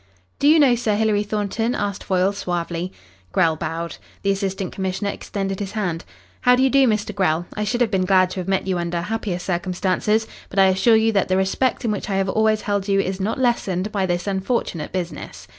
[0.39, 2.91] "Do you know Sir Hilary Thornton?" asked Foyle suavely.
[3.31, 3.97] Grell bowed.
[4.23, 6.05] The Assistant Commissioner extended his hand.
[6.41, 7.13] "How do you do, Mr.
[7.13, 7.45] Grell?
[7.53, 10.95] I should have been glad to have met you under happier circumstances, but I assure
[10.95, 14.07] you that the respect in which I have always held you is not lessened by
[14.07, 15.47] this unfortunate business."